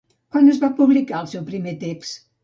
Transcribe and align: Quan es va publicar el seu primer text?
Quan 0.35 0.47
es 0.53 0.61
va 0.61 0.69
publicar 0.79 1.19
el 1.19 1.29
seu 1.33 1.43
primer 1.49 1.75
text? 1.85 2.23